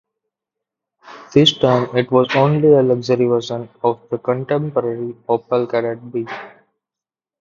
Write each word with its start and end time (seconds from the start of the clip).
This 1.31 1.55
time 1.59 1.95
it 1.95 2.11
was 2.11 2.35
only 2.35 2.73
a 2.73 2.81
luxury 2.81 3.27
version 3.27 3.69
of 3.83 4.01
the 4.09 4.17
contemporary 4.17 5.13
Opel 5.29 5.67
Kadett 5.69 6.11
B. 6.11 6.25